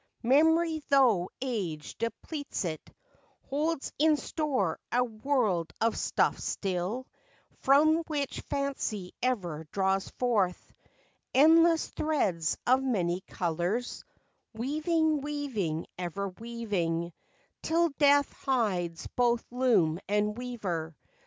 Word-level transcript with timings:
Memory, 0.23 0.81
tho' 0.89 1.29
age 1.41 1.95
depletes 1.99 2.65
it, 2.65 2.81
Holds 3.49 3.93
in 3.99 4.17
store 4.17 4.79
a 4.91 5.03
world 5.03 5.71
of 5.79 5.95
stuffs 5.95 6.43
still, 6.43 7.05
From 7.59 7.97
which 8.07 8.41
fancy 8.49 9.13
ever 9.21 9.67
draws 9.71 10.09
forth 10.09 10.73
Endless 11.35 11.89
threads 11.89 12.57
of 12.65 12.81
many 12.81 13.21
colors; 13.27 14.03
Weaving, 14.55 15.21
weaving, 15.21 15.85
ever 15.99 16.29
weaving, 16.29 17.13
Till 17.61 17.89
death 17.89 18.33
hides 18.33 19.05
both 19.05 19.45
loom 19.51 19.99
and 20.09 20.35
weaver. 20.35 20.95